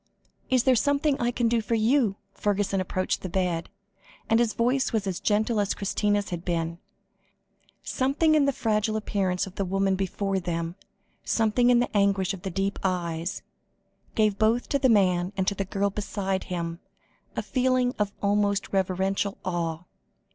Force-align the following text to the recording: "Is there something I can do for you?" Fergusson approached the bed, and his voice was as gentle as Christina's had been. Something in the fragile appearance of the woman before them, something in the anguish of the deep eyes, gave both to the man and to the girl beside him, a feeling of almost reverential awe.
"Is 0.49 0.63
there 0.63 0.73
something 0.75 1.15
I 1.21 1.29
can 1.29 1.47
do 1.47 1.61
for 1.61 1.75
you?" 1.75 2.15
Fergusson 2.33 2.81
approached 2.81 3.21
the 3.21 3.29
bed, 3.29 3.69
and 4.31 4.39
his 4.39 4.55
voice 4.55 4.91
was 4.91 5.05
as 5.05 5.19
gentle 5.19 5.59
as 5.59 5.75
Christina's 5.75 6.29
had 6.31 6.43
been. 6.43 6.79
Something 7.83 8.33
in 8.33 8.45
the 8.45 8.51
fragile 8.51 8.95
appearance 8.97 9.45
of 9.45 9.53
the 9.57 9.63
woman 9.63 9.95
before 9.95 10.39
them, 10.39 10.73
something 11.23 11.69
in 11.69 11.77
the 11.77 11.95
anguish 11.95 12.33
of 12.33 12.41
the 12.41 12.49
deep 12.49 12.79
eyes, 12.81 13.43
gave 14.15 14.39
both 14.39 14.69
to 14.69 14.79
the 14.79 14.89
man 14.89 15.33
and 15.37 15.47
to 15.47 15.53
the 15.53 15.65
girl 15.65 15.91
beside 15.91 16.45
him, 16.45 16.79
a 17.35 17.43
feeling 17.43 17.93
of 17.99 18.11
almost 18.23 18.73
reverential 18.73 19.37
awe. 19.45 19.83